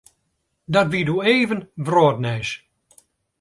[0.73, 2.49] Dat wie doe even wrâldnijs.